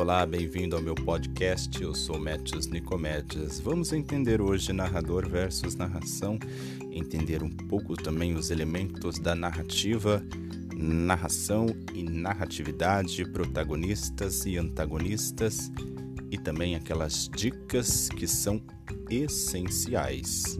Olá, 0.00 0.24
bem-vindo 0.24 0.74
ao 0.74 0.80
meu 0.80 0.94
podcast. 0.94 1.78
Eu 1.82 1.94
sou 1.94 2.18
Métios 2.18 2.66
Nicomédias. 2.66 3.60
Vamos 3.60 3.92
entender 3.92 4.40
hoje 4.40 4.72
narrador 4.72 5.28
versus 5.28 5.74
narração, 5.74 6.38
entender 6.90 7.42
um 7.42 7.50
pouco 7.50 7.94
também 7.94 8.34
os 8.34 8.50
elementos 8.50 9.18
da 9.18 9.34
narrativa, 9.34 10.24
narração 10.74 11.66
e 11.92 12.02
narratividade, 12.02 13.26
protagonistas 13.26 14.46
e 14.46 14.56
antagonistas 14.56 15.70
e 16.30 16.38
também 16.38 16.76
aquelas 16.76 17.28
dicas 17.28 18.08
que 18.08 18.26
são 18.26 18.58
essenciais. 19.10 20.58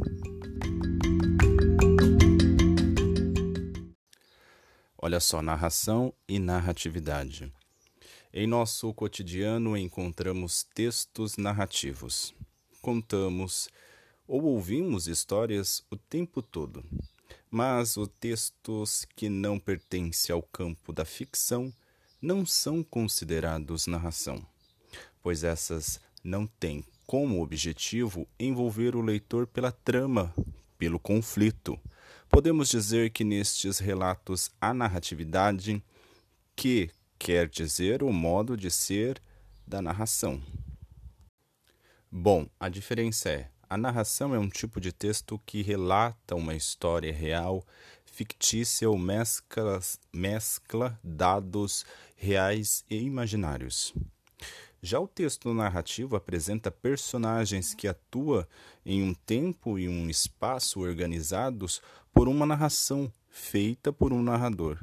Olha 4.99 5.19
só, 5.19 5.41
narração 5.41 6.13
e 6.29 6.39
narratividade. 6.39 7.51
Em 8.33 8.47
nosso 8.47 8.95
cotidiano 8.95 9.77
encontramos 9.77 10.63
textos 10.63 11.37
narrativos. 11.37 12.33
Contamos 12.81 13.69
ou 14.25 14.45
ouvimos 14.45 15.09
histórias 15.09 15.85
o 15.91 15.97
tempo 15.97 16.41
todo. 16.41 16.85
Mas 17.51 17.97
os 17.97 18.09
textos 18.21 19.05
que 19.17 19.29
não 19.29 19.59
pertencem 19.59 20.33
ao 20.33 20.41
campo 20.41 20.93
da 20.93 21.05
ficção 21.05 21.73
não 22.23 22.47
são 22.47 22.85
considerados 22.85 23.89
narração, 23.89 24.41
pois 25.21 25.43
essas 25.43 26.01
não 26.23 26.47
têm 26.47 26.85
como 27.09 27.43
objetivo 27.43 28.29
envolver 28.39 28.95
o 28.95 29.01
leitor 29.01 29.49
pela 29.49 29.73
trama, 29.73 30.33
pelo 30.79 31.01
conflito. 31.01 31.77
Podemos 32.29 32.69
dizer 32.69 33.11
que 33.11 33.25
nestes 33.25 33.81
relatos 33.81 34.53
há 34.61 34.73
narratividade 34.73 35.83
que 36.55 36.91
quer 37.21 37.47
dizer 37.47 38.03
o 38.03 38.11
modo 38.11 38.57
de 38.57 38.71
ser 38.71 39.21
da 39.67 39.83
narração. 39.83 40.43
Bom, 42.11 42.49
a 42.59 42.71
diferença 42.71 43.29
é: 43.29 43.51
a 43.69 43.77
narração 43.77 44.35
é 44.35 44.39
um 44.39 44.49
tipo 44.49 44.81
de 44.81 44.91
texto 44.91 45.39
que 45.45 45.61
relata 45.61 46.35
uma 46.35 46.55
história 46.55 47.13
real, 47.13 47.63
fictícia 48.07 48.89
ou 48.89 48.97
mescla, 48.97 49.79
mescla 50.11 50.99
dados 51.05 51.85
reais 52.17 52.87
e 52.89 52.97
imaginários. 52.97 53.93
Já 54.83 54.99
o 54.99 55.07
texto 55.07 55.53
narrativo 55.53 56.17
apresenta 56.17 56.71
personagens 56.71 57.75
que 57.75 57.87
atuam 57.87 58.47
em 58.85 59.03
um 59.03 59.13
tempo 59.13 59.79
e 59.79 59.87
um 59.87 60.09
espaço 60.09 60.81
organizados 60.81 61.83
por 62.15 62.29
uma 62.29 62.47
narração 62.47 63.13
feita 63.29 63.93
por 63.93 64.11
um 64.11 64.23
narrador. 64.23 64.79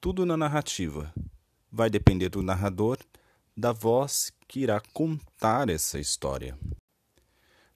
Tudo 0.00 0.24
na 0.24 0.36
narrativa, 0.36 1.12
vai 1.70 1.90
depender 1.90 2.28
do 2.28 2.42
narrador, 2.42 2.98
da 3.56 3.72
voz 3.72 4.32
que 4.46 4.60
irá 4.60 4.80
contar 4.92 5.68
essa 5.68 5.98
história. 5.98 6.56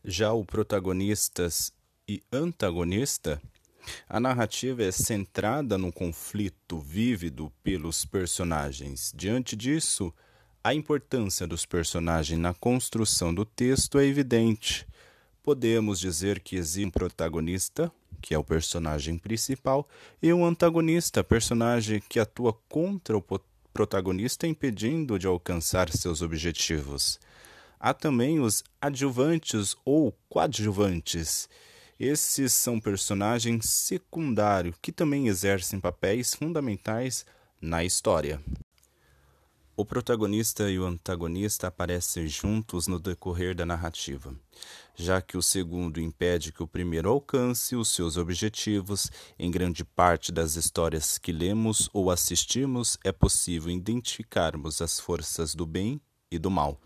Já 0.04 0.32
o 0.32 0.44
protagonistas 0.44 1.72
e 2.08 2.22
antagonista, 2.32 3.40
a 4.08 4.20
narrativa 4.20 4.82
é 4.82 4.92
centrada 4.92 5.76
no 5.76 5.92
conflito 5.92 6.78
vívido 6.78 7.52
pelos 7.62 8.04
personagens. 8.04 9.12
Diante 9.14 9.56
disso, 9.56 10.12
a 10.62 10.74
importância 10.74 11.46
dos 11.46 11.66
personagens 11.66 12.38
na 12.38 12.54
construção 12.54 13.34
do 13.34 13.44
texto 13.44 13.98
é 13.98 14.06
evidente. 14.06 14.86
Podemos 15.42 15.98
dizer 15.98 16.38
que 16.38 16.54
existe 16.54 16.86
um 16.86 16.90
protagonista, 16.90 17.90
que 18.20 18.32
é 18.32 18.38
o 18.38 18.44
personagem 18.44 19.18
principal, 19.18 19.88
e 20.22 20.32
um 20.32 20.44
antagonista, 20.44 21.24
personagem 21.24 22.00
que 22.08 22.20
atua 22.20 22.52
contra 22.68 23.16
o 23.16 23.22
protagonista 23.73 24.47
impedindo 24.47 25.19
de 25.19 25.27
alcançar 25.27 25.91
seus 25.91 26.23
objetivos. 26.23 27.19
Há 27.78 27.92
também 27.92 28.39
os 28.41 28.62
adjuvantes 28.81 29.75
ou 29.84 30.16
coadjuvantes. 30.28 31.49
Esses 31.99 32.53
são 32.53 32.81
personagens 32.81 33.66
secundários 33.69 34.77
que 34.81 34.93
também 34.93 35.28
exercem 35.28 35.81
papéis 35.81 36.34
fundamentais 36.34 37.25
na 37.61 37.84
história. 37.84 38.41
O 39.75 39.87
protagonista 39.87 40.71
e 40.71 40.78
o 40.78 40.84
antagonista 40.84 41.69
aparecem 41.69 42.27
juntos 42.27 42.87
no 42.87 42.99
decorrer 42.99 43.55
da 43.55 43.65
narrativa, 43.65 44.34
já 44.94 45.22
que 45.22 45.34
o 45.34 45.43
segundo 45.43 45.99
impede 45.99 46.53
que 46.53 46.62
o 46.62 46.66
primeiro 46.66 47.09
alcance 47.09 47.75
os 47.75 47.88
seus 47.88 48.19
objetivos. 48.19 49.11
Em 49.38 49.50
grande 49.50 49.82
parte 49.82 50.31
das 50.31 50.56
histórias 50.56 51.16
que 51.16 51.32
lemos 51.32 51.88
ou 51.91 52.11
assistimos, 52.11 52.99
é 53.03 53.11
possível 53.11 53.71
identificarmos 53.71 54.82
as 54.82 55.00
forças 55.00 55.55
do 55.55 55.65
bem 55.65 55.99
e 56.31 56.38
do 56.38 56.50
mal, 56.50 56.78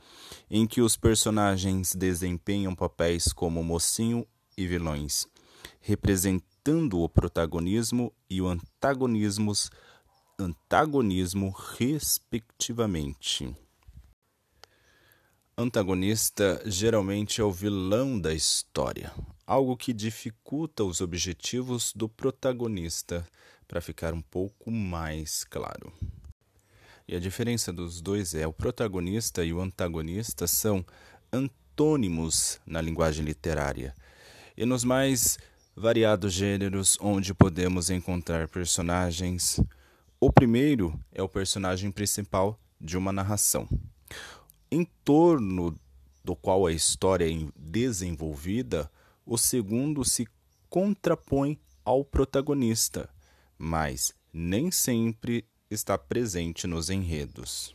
em 0.49 0.65
que 0.65 0.81
os 0.81 0.97
personagens 0.97 1.93
desempenham 1.93 2.73
papéis 2.73 3.33
como 3.33 3.65
mocinho 3.65 4.25
e 4.57 4.65
vilões, 4.65 5.27
representando 5.81 7.01
o 7.01 7.09
protagonismo 7.09 8.13
e 8.31 8.41
o 8.41 8.47
antagonismo 8.47 9.53
antagonismo, 10.39 11.51
respectivamente. 11.79 13.55
Antagonista 15.57 16.63
geralmente 16.67 17.41
é 17.41 17.45
o 17.45 17.51
vilão 17.51 18.21
da 18.21 18.35
história, 18.35 19.11
algo 19.47 19.75
que 19.77 19.95
dificulta 19.95 20.85
os 20.85 21.01
objetivos 21.01 21.95
do 21.95 22.09
protagonista, 22.09 23.27
para 23.67 23.81
ficar 23.81 24.13
um 24.13 24.21
pouco 24.21 24.71
mais 24.71 25.43
claro. 25.45 25.93
E 27.09 27.17
a 27.17 27.21
diferença 27.21 27.73
dos 27.73 28.01
dois 28.01 28.35
é: 28.35 28.47
o 28.47 28.53
protagonista 28.53 29.45
e 29.45 29.53
o 29.53 29.61
antagonista 29.61 30.47
são 30.47 30.85
antônimos 31.33 32.61
na 32.67 32.81
linguagem 32.81 33.25
literária. 33.25 33.95
E 34.57 34.67
nos 34.67 34.85
mais 34.85 35.39
variados 35.75 36.33
gêneros 36.33 36.99
onde 37.01 37.35
podemos 37.35 37.91
encontrar 37.91 38.49
personagens 38.49 39.61
o 40.21 40.33
primeiro 40.33 40.99
é 41.13 41.23
o 41.23 41.29
personagem 41.29 41.91
principal 41.91 42.59
de 42.81 42.97
uma 42.97 43.13
narração, 43.13 43.69
em 44.71 44.85
torno 45.05 45.79
do 46.25 46.35
qual 46.35 46.67
a 46.67 46.73
história 46.73 47.31
é 47.31 47.47
desenvolvida. 47.55 48.91
O 49.25 49.37
segundo 49.37 50.05
se 50.05 50.27
contrapõe 50.69 51.59
ao 51.85 52.05
protagonista, 52.05 53.09
mas 53.59 54.13
nem 54.33 54.71
sempre 54.71 55.45
está 55.71 55.99
presente 55.99 56.67
nos 56.67 56.91
enredos. 56.91 57.75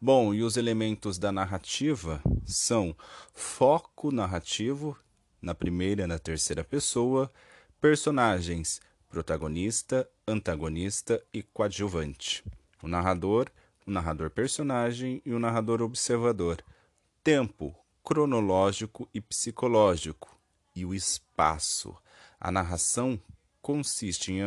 Bom, 0.00 0.34
e 0.34 0.42
os 0.42 0.56
elementos 0.56 1.18
da 1.18 1.32
narrativa 1.32 2.22
são 2.44 2.94
foco 3.32 4.10
narrativo 4.12 4.96
na 5.40 5.54
primeira 5.54 6.04
e 6.04 6.06
na 6.06 6.18
terceira 6.18 6.64
pessoa, 6.64 7.32
personagens 7.80 8.80
protagonista, 9.14 10.10
antagonista 10.26 11.22
e 11.32 11.40
coadjuvante. 11.40 12.42
O 12.82 12.88
narrador, 12.88 13.48
o 13.86 13.90
narrador 13.92 14.28
personagem 14.28 15.22
e 15.24 15.32
o 15.32 15.38
narrador 15.38 15.80
observador. 15.82 16.60
Tempo 17.22 17.72
cronológico 18.02 19.08
e 19.14 19.20
psicológico. 19.20 20.36
E 20.74 20.84
o 20.84 20.92
espaço. 20.92 21.96
A 22.40 22.50
narração 22.50 23.16
consiste 23.62 24.32
em 24.32 24.40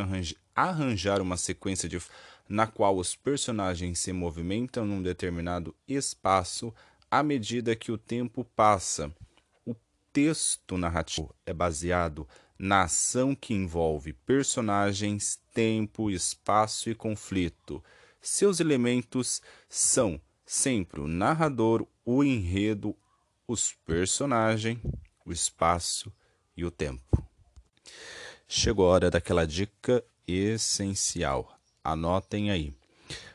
arranjar 0.53 1.21
uma 1.21 1.37
sequência 1.37 1.87
de 1.87 2.01
na 2.49 2.67
qual 2.67 2.97
os 2.97 3.15
personagens 3.15 3.99
se 3.99 4.11
movimentam 4.11 4.85
num 4.85 5.01
determinado 5.01 5.73
espaço 5.87 6.73
à 7.09 7.23
medida 7.23 7.73
que 7.73 7.89
o 7.89 7.97
tempo 7.97 8.43
passa. 8.43 9.15
O 9.65 9.73
texto 10.11 10.77
narrativo 10.77 11.33
é 11.45 11.53
baseado 11.53 12.27
na 12.57 12.83
ação 12.83 13.35
que 13.35 13.53
envolve 13.53 14.13
personagens, 14.13 15.39
tempo, 15.53 16.09
espaço 16.09 16.89
e 16.89 16.95
conflito. 16.95 17.83
Seus 18.21 18.59
elementos 18.59 19.41
são 19.69 20.19
sempre 20.45 21.01
o 21.01 21.07
narrador, 21.07 21.85
o 22.03 22.23
enredo, 22.23 22.95
os 23.47 23.73
personagens, 23.85 24.79
o 25.25 25.31
espaço 25.31 26.11
e 26.55 26.65
o 26.65 26.71
tempo. 26.71 27.25
Chegou 28.47 28.87
a 28.87 28.93
hora 28.93 29.11
daquela 29.11 29.45
dica 29.45 30.03
essencial. 30.27 31.57
Anotem 31.83 32.49
aí. 32.49 32.73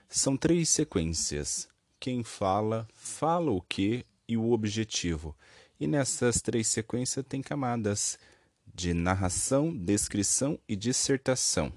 São 0.08 0.36
três 0.36 0.68
sequências. 0.68 1.68
Quem 1.98 2.22
fala, 2.24 2.88
fala 2.94 3.50
o 3.50 3.62
que 3.62 4.04
e 4.26 4.36
o 4.36 4.52
objetivo. 4.52 5.36
E 5.78 5.86
nessas 5.86 6.40
três 6.40 6.66
sequências 6.68 7.24
tem 7.26 7.40
camadas 7.42 8.18
de 8.74 8.94
narração, 8.94 9.76
descrição 9.76 10.58
e 10.68 10.74
dissertação. 10.74 11.72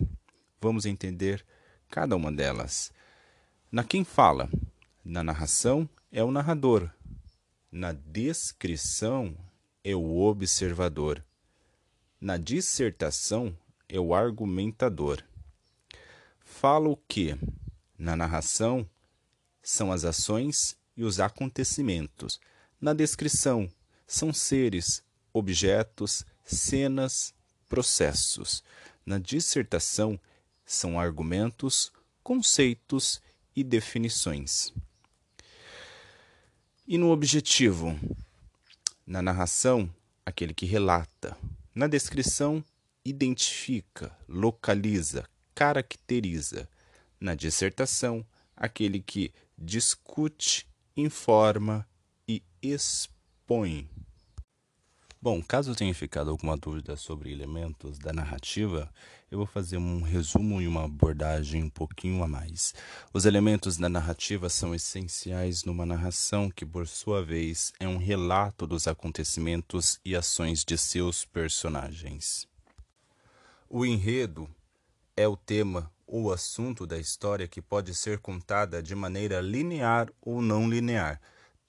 Vamos 0.61 0.85
entender 0.85 1.45
cada 1.89 2.15
uma 2.15 2.31
delas. 2.31 2.91
Na 3.71 3.83
quem 3.83 4.03
fala, 4.03 4.49
na 5.03 5.23
narração 5.23 5.89
é 6.11 6.23
o 6.23 6.31
narrador, 6.31 6.89
na 7.71 7.91
descrição 7.91 9.35
é 9.83 9.95
o 9.95 10.17
observador, 10.17 11.23
na 12.19 12.37
dissertação 12.37 13.55
é 13.89 13.99
o 13.99 14.15
argumentador. 14.15 15.21
Fala 16.39 16.89
o 16.89 16.95
que? 16.95 17.37
Na 17.97 18.15
narração 18.15 18.89
são 19.61 19.91
as 19.91 20.05
ações 20.05 20.77
e 20.95 21.03
os 21.03 21.19
acontecimentos. 21.19 22.39
Na 22.79 22.93
descrição, 22.93 23.69
são 24.07 24.31
seres, 24.31 25.03
objetos, 25.33 26.25
cenas, 26.45 27.33
processos. 27.67 28.63
Na 29.05 29.17
dissertação, 29.19 30.19
são 30.65 30.99
argumentos, 30.99 31.91
conceitos 32.23 33.21
e 33.55 33.63
definições. 33.63 34.73
E 36.87 36.97
no 36.97 37.11
objetivo? 37.11 37.99
Na 39.05 39.21
narração, 39.21 39.89
aquele 40.25 40.53
que 40.53 40.65
relata. 40.65 41.37
Na 41.73 41.87
descrição, 41.87 42.63
identifica, 43.03 44.15
localiza, 44.27 45.27
caracteriza. 45.53 46.67
Na 47.19 47.35
dissertação, 47.35 48.25
aquele 48.55 48.99
que 48.99 49.33
discute, 49.57 50.67
informa 50.97 51.87
e 52.27 52.43
expõe. 52.61 53.89
Bom, 55.25 55.41
caso 55.41 55.73
tenha 55.73 55.91
ficado 55.91 56.29
alguma 56.29 56.55
dúvida 56.55 56.95
sobre 56.95 57.31
elementos 57.31 57.97
da 57.97 58.13
narrativa, 58.13 58.87
eu 59.31 59.39
vou 59.39 59.47
fazer 59.47 59.75
um 59.75 60.03
resumo 60.03 60.61
e 60.61 60.67
uma 60.67 60.85
abordagem 60.85 61.63
um 61.63 61.69
pouquinho 61.71 62.21
a 62.21 62.27
mais. 62.27 62.75
Os 63.11 63.25
elementos 63.25 63.75
da 63.75 63.89
narrativa 63.89 64.49
são 64.49 64.75
essenciais 64.75 65.63
numa 65.63 65.83
narração 65.83 66.47
que, 66.47 66.63
por 66.63 66.87
sua 66.87 67.25
vez, 67.25 67.73
é 67.79 67.87
um 67.87 67.97
relato 67.97 68.67
dos 68.67 68.87
acontecimentos 68.87 69.99
e 70.05 70.15
ações 70.15 70.63
de 70.63 70.77
seus 70.77 71.25
personagens. 71.25 72.47
O 73.67 73.83
enredo 73.83 74.47
é 75.17 75.27
o 75.27 75.35
tema 75.35 75.91
ou 76.05 76.31
assunto 76.31 76.85
da 76.85 76.99
história 76.99 77.47
que 77.47 77.63
pode 77.63 77.95
ser 77.95 78.19
contada 78.19 78.79
de 78.79 78.93
maneira 78.93 79.41
linear 79.41 80.07
ou 80.21 80.39
não 80.39 80.69
linear 80.69 81.19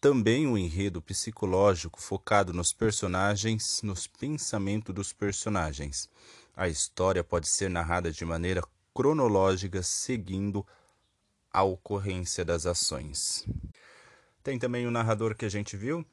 também 0.00 0.46
o 0.46 0.56
enredo 0.58 1.00
psicológico 1.00 2.00
focado 2.00 2.52
nos 2.52 2.72
personagens, 2.72 3.80
nos 3.82 4.06
pensamentos 4.06 4.94
dos 4.94 5.12
personagens. 5.12 6.08
A 6.56 6.68
história 6.68 7.24
pode 7.24 7.48
ser 7.48 7.68
narrada 7.70 8.10
de 8.10 8.24
maneira 8.24 8.62
cronológica, 8.94 9.82
seguindo 9.82 10.66
a 11.52 11.62
ocorrência 11.62 12.44
das 12.44 12.66
ações. 12.66 13.46
Tem 14.42 14.58
também 14.58 14.86
o 14.86 14.90
narrador 14.90 15.34
que 15.34 15.44
a 15.44 15.48
gente 15.48 15.76
viu, 15.76 16.04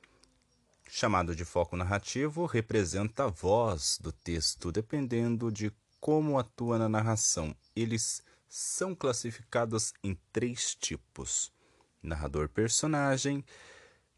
chamado 0.89 1.35
de 1.35 1.45
foco 1.45 1.75
narrativo, 1.75 2.45
representa 2.45 3.25
a 3.25 3.27
voz 3.27 3.97
do 4.01 4.11
texto, 4.11 4.71
dependendo 4.71 5.51
de 5.51 5.71
como 5.99 6.37
atua 6.37 6.77
na 6.77 6.89
narração. 6.89 7.55
Eles 7.75 8.23
são 8.49 8.93
classificados 8.93 9.93
em 10.03 10.17
três 10.31 10.75
tipos: 10.75 11.51
narrador 12.01 12.49
personagem, 12.49 13.43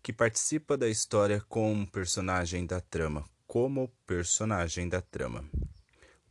que 0.06 0.14
participa 0.14 0.78
da 0.78 0.88
história 0.88 1.44
como 1.50 1.88
personagem 1.88 2.64
da 2.64 2.80
trama, 2.80 3.26
como 3.48 3.92
personagem 4.06 4.88
da 4.88 5.02
trama. 5.02 5.44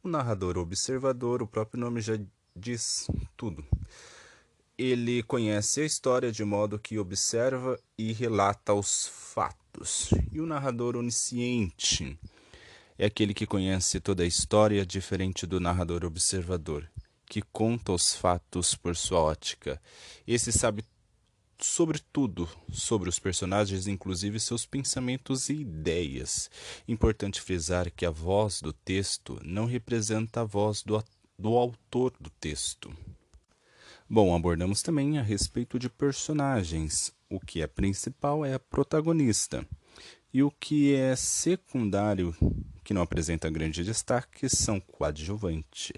O 0.01 0.09
narrador 0.09 0.57
observador, 0.59 1.43
o 1.43 1.47
próprio 1.49 1.81
nome 1.81 2.01
já 2.01 2.17
diz 2.55 3.09
tudo. 3.37 3.67
Ele 4.79 5.25
conhece 5.25 5.81
a 5.81 5.85
história 5.85 6.31
de 6.31 6.45
modo 6.45 6.79
que 6.79 7.01
observa 7.01 7.77
e 7.99 8.13
relata 8.13 8.73
os 8.73 9.09
fatos. 9.09 10.11
E 10.31 10.41
o 10.41 10.47
narrador 10.47 10.95
onisciente 10.95 12.17
é 12.97 13.07
aquele 13.07 13.35
que 13.35 13.45
conhece 13.45 13.99
toda 13.99 14.23
a 14.23 14.27
história, 14.27 14.87
diferente 14.87 15.49
do 15.49 15.59
narrador 15.59 16.05
observador, 16.05 16.89
que 17.27 17.43
conta 17.43 17.91
os 17.91 18.15
fatos 18.15 18.77
por 18.77 18.95
sua 18.95 19.19
ótica. 19.19 19.83
Esse 20.25 20.53
sabe 20.53 20.85
sobre 21.59 21.99
tudo 22.13 22.49
sobre 22.73 23.09
os 23.09 23.19
personagens, 23.19 23.87
inclusive 23.87 24.41
seus 24.41 24.67
pensamentos 24.67 25.49
e 25.49 25.55
ideias. 25.55 26.51
Importante 26.89 27.41
frisar 27.41 27.91
que 27.91 28.05
a 28.05 28.11
voz 28.11 28.61
do 28.61 28.73
texto 28.73 29.39
não 29.45 29.67
representa 29.67 30.41
a 30.41 30.45
voz 30.45 30.83
do, 30.83 31.03
do 31.39 31.57
autor 31.57 32.13
do 32.19 32.31
texto. 32.31 32.95
Bom, 34.09 34.35
abordamos 34.35 34.83
também 34.83 35.19
a 35.19 35.23
respeito 35.23 35.79
de 35.79 35.89
personagens. 35.89 37.13
O 37.29 37.41
que 37.41 37.63
é 37.63 37.67
principal 37.67 38.45
é 38.45 38.55
a 38.55 38.59
protagonista. 38.59 39.67
E 40.33 40.43
o 40.43 40.51
que 40.51 40.95
é 40.95 41.17
secundário, 41.17 42.35
que 42.83 42.93
não 42.93 43.03
apresenta 43.03 43.49
grande 43.49 43.83
destaque, 43.83 44.49
são 44.49 44.79
coadjuvante. 44.81 45.95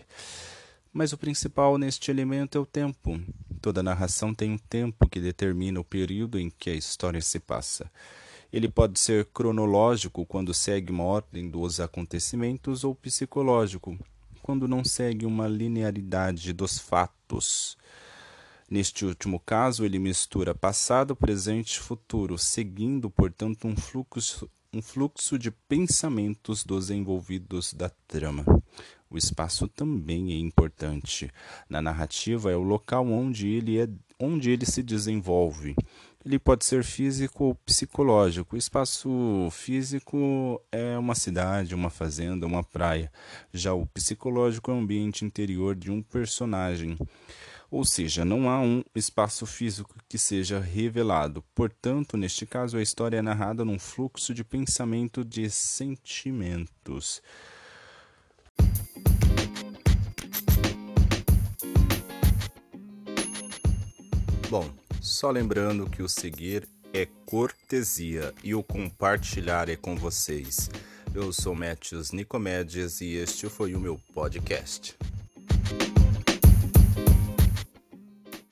Mas 0.93 1.13
o 1.13 1.19
principal 1.19 1.77
neste 1.77 2.11
elemento 2.11 2.57
é 2.57 2.61
o 2.61 2.67
tempo. 2.67 3.21
Toda 3.61 3.83
narração 3.83 4.35
tem 4.35 4.53
um 4.53 4.59
tempo 4.59 5.09
que 5.09 5.21
determina 5.21 5.81
o 5.81 5.85
período 5.85 6.39
em 6.39 6.51
que 6.51 6.71
a 6.71 6.75
história 6.75 7.21
se 7.21 7.39
passa. 7.41 7.91
Ele 8.53 8.69
pode 8.69 8.99
ser 9.01 9.27
cronológico, 9.27 10.25
quando 10.25 10.55
segue 10.55 10.93
uma 10.93 11.05
ordem 11.05 11.49
dos 11.49 11.81
acontecimentos, 11.81 12.85
ou 12.85 12.95
psicológico, 12.95 13.99
quando 14.43 14.69
não 14.69 14.85
segue 14.85 15.27
uma 15.27 15.49
linearidade 15.49 16.53
dos 16.53 16.79
fatos. 16.79 17.77
Neste 18.71 19.05
último 19.05 19.39
caso, 19.39 19.85
ele 19.85 19.99
mistura 19.99 20.55
passado, 20.55 21.15
presente 21.15 21.75
e 21.75 21.81
futuro, 21.81 22.37
seguindo, 22.39 23.11
portanto, 23.11 23.67
um 23.67 23.77
fluxo, 23.77 24.51
um 24.73 24.83
fluxo 24.83 25.39
de 25.39 25.51
pensamentos 25.51 26.65
dos 26.65 26.91
envolvidos 26.91 27.73
da 27.73 27.89
trama. 28.09 28.45
O 29.09 29.17
espaço 29.17 29.69
também 29.69 30.33
é 30.33 30.37
importante. 30.37 31.31
Na 31.69 31.81
narrativa 31.81 32.51
é 32.51 32.57
o 32.57 32.63
local 32.63 33.07
onde 33.07 33.49
ele 33.49 33.79
é 33.79 33.89
onde 34.19 34.51
ele 34.51 34.67
se 34.67 34.83
desenvolve. 34.83 35.77
Ele 36.25 36.39
pode 36.41 36.65
ser 36.65 36.83
físico 36.83 37.45
ou 37.45 37.55
psicológico. 37.55 38.57
O 38.57 38.59
espaço 38.59 39.49
físico 39.53 40.61
é 40.73 40.99
uma 40.99 41.15
cidade, 41.15 41.75
uma 41.75 41.91
fazenda, 41.91 42.47
uma 42.47 42.65
praia. 42.65 43.13
Já 43.53 43.73
o 43.75 43.87
psicológico 43.87 44.71
é 44.71 44.75
o 44.75 44.79
ambiente 44.79 45.25
interior 45.25 45.77
de 45.77 45.91
um 45.91 46.03
personagem. 46.03 46.99
Ou 47.71 47.85
seja, 47.85 48.25
não 48.25 48.49
há 48.49 48.61
um 48.61 48.83
espaço 48.95 49.47
físico 49.47 49.95
que 50.09 50.19
seja 50.19 50.59
revelado. 50.59 51.45
Portanto, 51.55 52.17
neste 52.17 52.45
caso, 52.45 52.77
a 52.77 52.83
história 52.83 53.19
é 53.19 53.23
narrada 53.23 53.65
num 53.65 53.79
fluxo 53.79 54.35
de 54.35 54.43
pensamento 54.43 55.25
de 55.25 55.49
sentimentos. 55.49 57.23
Bom, 64.49 64.71
só 65.01 65.31
lembrando 65.31 65.91
que 65.91 66.03
o 66.03 66.09
seguir 66.09 66.69
é 66.93 67.07
cortesia 67.27 68.33
e 68.45 68.55
o 68.55 68.63
compartilhar 68.63 69.69
é 69.69 69.75
com 69.77 69.97
vocês. 69.97 70.71
Eu 71.15 71.33
sou 71.33 71.55
Matthews 71.55 72.13
Nicomédias 72.13 73.01
e 73.01 73.15
este 73.15 73.49
foi 73.49 73.75
o 73.75 73.81
meu 73.81 74.01
podcast. 74.15 74.97